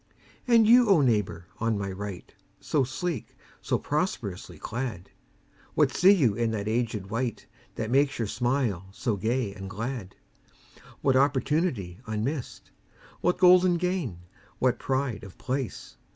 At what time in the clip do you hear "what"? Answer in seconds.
5.75-5.93, 11.03-11.15, 13.19-13.37, 14.57-14.79